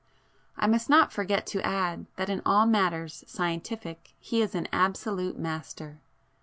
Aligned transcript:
I 0.57 0.65
must 0.65 0.89
not 0.89 1.13
forget 1.13 1.45
to 1.45 1.63
add 1.63 2.07
that 2.15 2.27
in 2.27 2.41
all 2.43 2.65
matters 2.65 3.23
scientific 3.27 4.15
he 4.19 4.41
is 4.41 4.55
an 4.55 4.67
absolute 4.73 5.37
master. 5.37 5.99